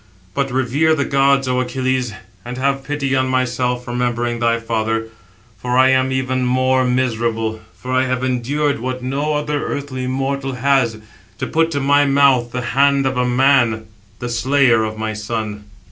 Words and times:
But 0.33 0.49
revere 0.49 0.95
the 0.95 1.05
gods, 1.05 1.47
O 1.47 1.59
Achilles, 1.61 2.11
and 2.43 2.57
have 2.57 2.83
pity 2.83 3.15
on 3.15 3.27
myself, 3.27 3.87
remembering 3.87 4.39
thy 4.39 4.59
father; 4.59 5.09
for 5.59 5.77
I 5.77 5.89
am 5.89 6.11
even 6.11 6.43
more 6.43 6.83
miserable, 6.83 7.59
for 7.75 7.91
I 7.91 8.05
have 8.05 8.23
endured 8.23 8.79
what 8.79 9.03
no 9.03 9.35
other 9.35 9.63
earthly 9.63 10.07
mortal 10.07 10.53
[has], 10.53 10.97
to 11.37 11.45
put 11.45 11.69
to 11.69 11.79
my 11.79 12.05
mouth 12.05 12.51
the 12.51 12.61
hand 12.73 13.05
of 13.05 13.15
a 13.15 13.27
man, 13.27 13.85
the 14.17 14.29
slayer 14.29 14.83
of 14.83 14.97
my 14.97 15.13
son." 15.13 15.65